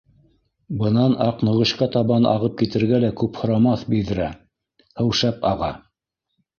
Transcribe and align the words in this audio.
Бынан 0.79 1.13
Аҡнөгөшкә 1.25 1.89
табан 1.97 2.27
ағып 2.31 2.57
китергә 2.63 3.03
лә 3.05 3.13
күп 3.23 3.41
һорамаҫ 3.45 3.87
биҙрә, 3.95 4.35
һыу 4.99 5.19
шәп 5.25 5.51
аға 5.57 5.75